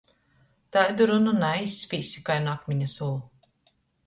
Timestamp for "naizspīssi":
1.43-2.25